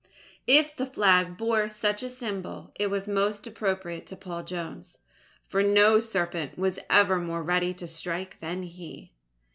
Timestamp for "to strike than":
7.75-8.63